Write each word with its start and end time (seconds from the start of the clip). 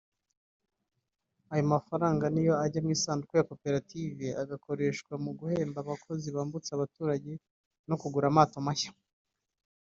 Ayo 1.53 1.63
mafaranga 1.73 2.25
niyo 2.33 2.53
ajya 2.65 2.79
mu 2.85 2.89
isanduku 2.97 3.33
ya 3.35 3.47
koperative 3.49 4.25
agakoreshwa 4.41 5.13
mu 5.23 5.31
guhemba 5.39 5.77
abakozi 5.81 6.27
bambutsa 6.35 6.69
abaturage 6.73 7.31
no 7.87 7.95
kugura 8.01 8.25
amato 8.29 8.59
mashya 8.67 8.91